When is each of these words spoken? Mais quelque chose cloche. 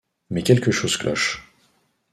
Mais 0.31 0.41
quelque 0.41 0.71
chose 0.71 0.97
cloche. 0.97 1.43